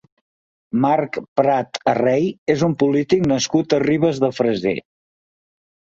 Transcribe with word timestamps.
Marc 0.85 1.17
Prat 1.41 1.79
Arrey 1.93 2.25
és 2.55 2.65
un 2.71 2.75
polític 2.85 3.27
nascut 3.35 3.79
a 3.79 3.81
Ribes 3.87 4.23
de 4.25 4.35
Freser. 4.39 4.79